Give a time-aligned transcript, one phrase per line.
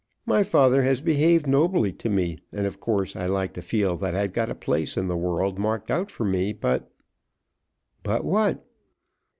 [0.25, 4.15] My father has behaved nobly to me, and of course I like to feel that
[4.15, 6.53] I've got a place in the world marked out for me.
[6.53, 6.89] But"
[8.01, 8.65] "But what?"